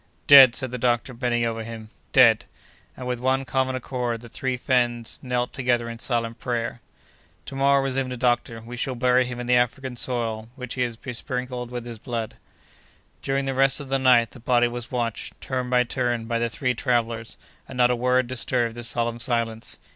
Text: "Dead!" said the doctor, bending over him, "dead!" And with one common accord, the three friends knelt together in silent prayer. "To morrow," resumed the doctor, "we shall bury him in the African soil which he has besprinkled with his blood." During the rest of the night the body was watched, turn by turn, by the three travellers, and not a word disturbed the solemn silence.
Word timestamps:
"Dead!" 0.25 0.55
said 0.55 0.71
the 0.71 0.79
doctor, 0.79 1.13
bending 1.13 1.45
over 1.45 1.63
him, 1.63 1.91
"dead!" 2.11 2.45
And 2.97 3.05
with 3.05 3.19
one 3.19 3.45
common 3.45 3.75
accord, 3.75 4.21
the 4.21 4.29
three 4.29 4.57
friends 4.57 5.19
knelt 5.21 5.53
together 5.53 5.87
in 5.87 5.99
silent 5.99 6.39
prayer. 6.39 6.81
"To 7.45 7.55
morrow," 7.55 7.83
resumed 7.83 8.11
the 8.11 8.17
doctor, 8.17 8.61
"we 8.61 8.75
shall 8.75 8.95
bury 8.95 9.25
him 9.25 9.39
in 9.39 9.45
the 9.45 9.55
African 9.57 9.95
soil 9.95 10.49
which 10.55 10.73
he 10.73 10.81
has 10.81 10.97
besprinkled 10.97 11.69
with 11.69 11.85
his 11.85 11.99
blood." 11.99 12.33
During 13.21 13.45
the 13.45 13.53
rest 13.53 13.79
of 13.79 13.89
the 13.89 13.99
night 13.99 14.31
the 14.31 14.39
body 14.39 14.67
was 14.67 14.89
watched, 14.89 15.39
turn 15.39 15.69
by 15.69 15.83
turn, 15.83 16.25
by 16.25 16.39
the 16.39 16.49
three 16.49 16.73
travellers, 16.73 17.37
and 17.67 17.77
not 17.77 17.91
a 17.91 17.95
word 17.95 18.25
disturbed 18.25 18.73
the 18.73 18.83
solemn 18.83 19.19
silence. 19.19 19.77